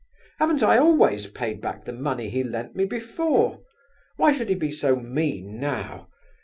Haven't 0.39 0.63
I 0.63 0.79
always 0.79 1.27
paid 1.27 1.61
back 1.61 1.85
the 1.85 1.93
money 1.93 2.27
he 2.27 2.43
lent 2.43 2.75
me 2.75 2.85
before? 2.85 3.61
Why 4.15 4.33
should 4.33 4.49
he 4.49 4.55
be 4.55 4.71
so 4.71 4.95
mean 4.95 5.59
now? 5.59 6.07